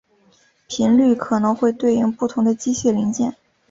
[0.67, 3.35] 频率可能会对应不同的机械零件。